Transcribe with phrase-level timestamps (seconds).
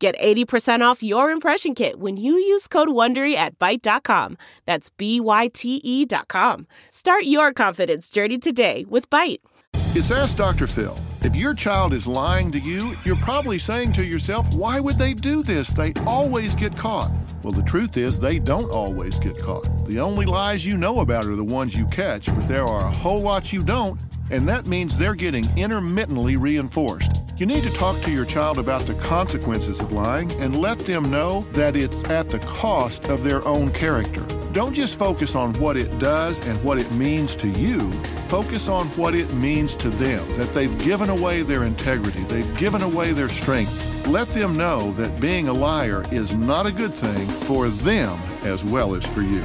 [0.00, 4.38] Get 80% off your impression kit when you use code WONDERY at Byte.com.
[4.64, 6.66] That's B-Y-T-E dot com.
[6.88, 9.40] Start your confidence journey today with Byte.
[9.74, 10.66] It's Ask Dr.
[10.66, 10.96] Phil.
[11.20, 15.12] If your child is lying to you, you're probably saying to yourself, why would they
[15.12, 15.68] do this?
[15.68, 17.10] They always get caught.
[17.42, 19.68] Well, the truth is, they don't always get caught.
[19.86, 22.90] The only lies you know about are the ones you catch, but there are a
[22.90, 27.19] whole lot you don't, and that means they're getting intermittently reinforced.
[27.40, 31.10] You need to talk to your child about the consequences of lying and let them
[31.10, 34.26] know that it's at the cost of their own character.
[34.52, 37.90] Don't just focus on what it does and what it means to you.
[38.26, 42.82] Focus on what it means to them, that they've given away their integrity, they've given
[42.82, 44.06] away their strength.
[44.06, 48.66] Let them know that being a liar is not a good thing for them as
[48.66, 49.40] well as for you.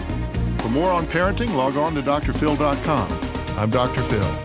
[0.59, 3.57] For more on parenting, log on to drphil.com.
[3.57, 4.01] I'm Dr.
[4.01, 4.44] Phil.